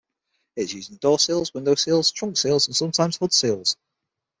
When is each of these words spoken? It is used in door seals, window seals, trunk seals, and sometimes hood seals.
It 0.55 0.63
is 0.63 0.73
used 0.73 0.89
in 0.93 0.97
door 0.97 1.19
seals, 1.19 1.53
window 1.53 1.75
seals, 1.75 2.11
trunk 2.11 2.35
seals, 2.35 2.65
and 2.65 2.75
sometimes 2.75 3.17
hood 3.17 3.33
seals. 3.33 3.77